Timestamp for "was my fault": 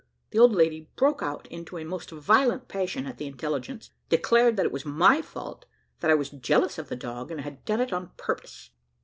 4.71-5.65